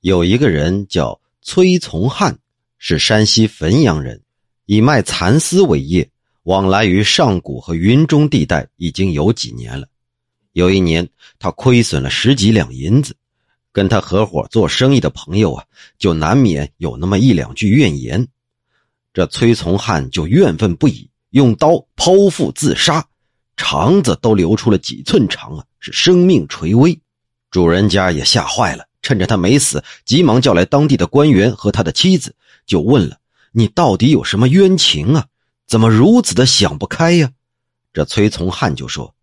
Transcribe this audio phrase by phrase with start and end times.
[0.00, 2.38] 有一个人叫崔从汉，
[2.78, 4.22] 是山西汾阳人，
[4.66, 6.08] 以卖蚕丝为业，
[6.44, 9.88] 往来于上古和云中地带已经有几年了。
[10.52, 11.08] 有一年，
[11.38, 13.16] 他亏损了十几两银子，
[13.72, 15.64] 跟他合伙做生意的朋友啊，
[15.98, 18.26] 就难免有那么一两句怨言。
[19.12, 23.04] 这崔从汉就怨愤不已，用刀剖腹自杀，
[23.56, 26.96] 肠子都流出了几寸长啊，是生命垂危。
[27.50, 32.34] 主人家也吓坏了，趁着他没死，急忙叫来当地的官员和他的妻子，
[32.66, 33.18] 就问了
[33.52, 35.26] ：“你到底有什么冤情啊？
[35.66, 37.32] 怎么如此的想不开呀？”
[37.94, 39.14] 这崔从汉就说：“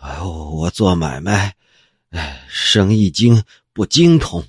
[0.00, 1.54] 哎，我做买卖，
[2.10, 3.42] 哎，生意经
[3.72, 4.44] 不精通，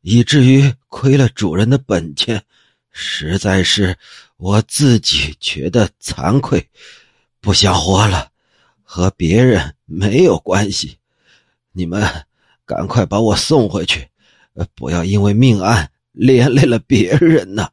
[0.00, 2.44] 以至于亏了主人的本钱，
[2.90, 3.96] 实在是
[4.36, 6.68] 我自己觉得惭愧，
[7.40, 8.30] 不想活了，
[8.82, 10.98] 和别人没有关系，
[11.70, 12.26] 你们。”
[12.64, 14.08] 赶快把我送回去，
[14.74, 17.68] 不要因为命案连累了别人呐！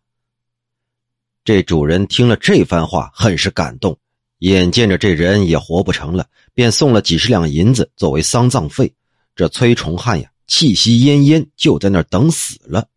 [1.44, 3.98] 这主人听了这番话，很是感动，
[4.40, 8.94] 眼见着这人也活不成了，便送了几十两银子作为丧葬费。
[9.36, 12.88] 这崔崇汉呀，气息奄奄，就在那儿等死了。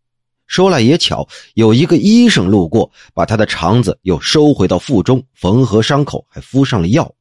[0.45, 7.11] 说来也巧，有一个医生路过，把他的肠子又收回到腹中，缝合伤口，还敷上了药。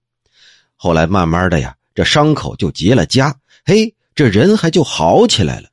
[0.77, 3.33] 后来慢慢的呀，这伤口就结了痂，
[3.65, 3.95] 嘿。
[4.23, 5.69] 这人还就好起来了，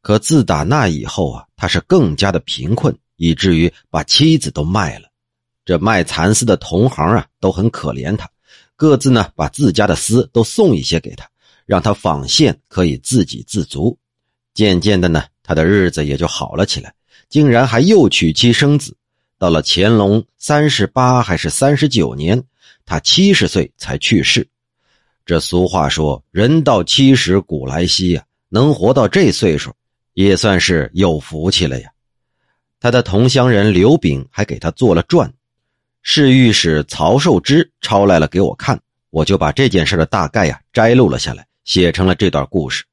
[0.00, 5.10] 可自打那以后啊，他是更加的贫困，以至于把妻子都卖了。
[5.66, 8.26] 这卖蚕丝的同行啊，都很可怜他，
[8.74, 11.28] 各自呢把自家的丝都送一些给他，
[11.66, 13.98] 让他纺线可以自给自足。
[14.54, 16.94] 渐渐的呢，他的日子也就好了起来，
[17.28, 18.96] 竟然还又娶妻生子。
[19.36, 22.42] 到了乾隆三十八还是三十九年，
[22.86, 24.48] 他七十岁才去世。
[25.26, 29.72] 这俗话说：“人到七十古来稀呀，能活到这岁数，
[30.14, 31.90] 也算是有福气了呀。”
[32.80, 35.32] 他的同乡人刘炳还给他做了传，
[36.02, 38.80] 侍御史曹寿之抄来了给我看，
[39.10, 42.84] 我就把这件事的大概呀摘录了下来，写成了这段故事。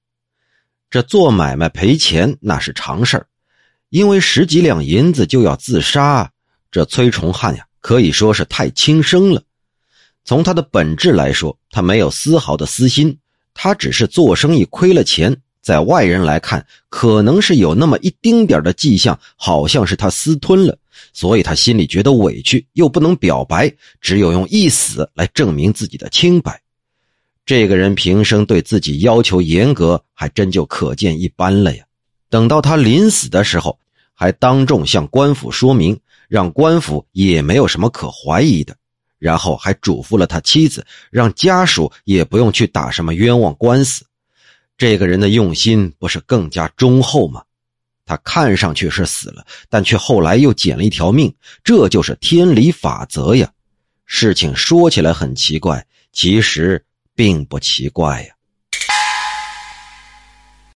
[0.89, 3.25] 这做买卖赔钱那是常事
[3.89, 6.29] 因为十几两银子就要自杀，
[6.69, 9.41] 这崔崇汉呀可以说是太轻生了。
[10.27, 13.17] 从他的本质来说，他没有丝毫的私心，
[13.53, 20.77] 他只是做生意亏了钱，在外人来看，可能是有那么一丁点的迹象，好像是他私吞了，
[21.13, 26.61] 所以他心里觉得委屈，又不能表白，只有用一死来证明自己的清白。
[27.45, 31.85] 这个人平生对自己要求严格，还真就可见一斑了呀。
[32.29, 33.79] 等到他临死的时候，
[34.13, 38.75] 还当众向官府说明，让官府也没有什么可怀疑的。
[39.19, 44.05] 然后还嘱咐了他妻子，让家属也不用去打什么冤枉官司。
[44.77, 47.43] 这个人的用心不是更加忠厚吗？
[48.05, 53.51] 他看上去是死了，但却后来又捡了一条命，这就是天理法则呀。
[54.05, 56.81] 事情说起来很奇怪，其实
[57.13, 58.36] 并不奇怪呀。